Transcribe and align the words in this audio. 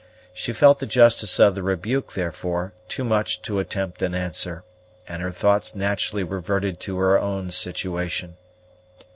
She 0.33 0.51
felt 0.51 0.79
the 0.79 0.87
justice 0.87 1.39
of 1.39 1.53
the 1.53 1.61
rebuke, 1.61 2.13
therefore, 2.13 2.73
too 2.87 3.03
much 3.03 3.39
to 3.43 3.59
attempt 3.59 4.01
an 4.01 4.15
answer, 4.15 4.63
and 5.07 5.21
her 5.21 5.29
thoughts 5.29 5.75
naturally 5.75 6.23
reverted 6.23 6.79
to 6.79 6.97
her 6.97 7.19
own 7.19 7.51
situation. 7.51 8.35